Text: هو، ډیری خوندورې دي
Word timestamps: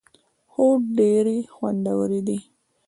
هو، 0.53 0.65
ډیری 0.97 1.39
خوندورې 1.55 2.19
دي 2.27 2.39